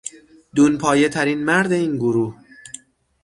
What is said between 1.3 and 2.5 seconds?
مرد این گروه